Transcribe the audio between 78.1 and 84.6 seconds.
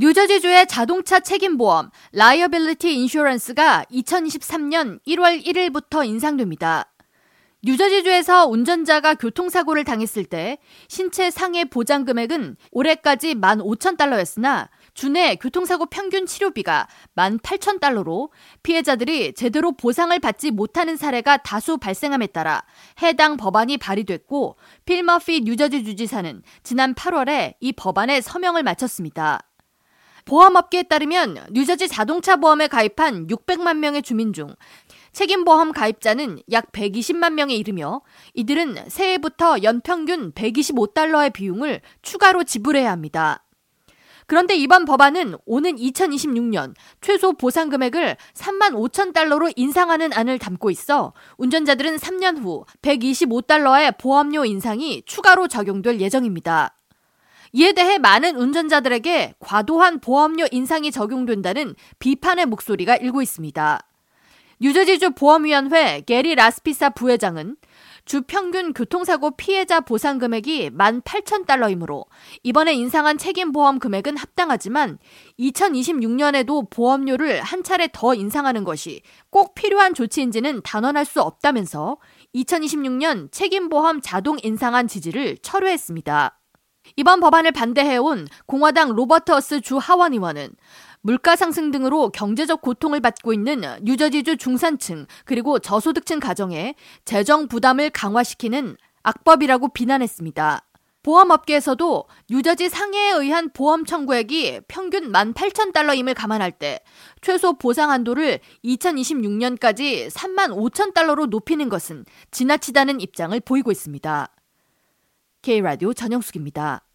인상하는 것이 꼭 필요한 조치인지는 단언할 수 없다면서 2026년 책임보험 자동